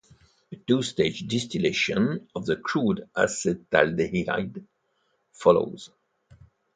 [0.51, 4.65] A two-stage distillation of the crude acetaldehyde
[5.31, 5.91] follows.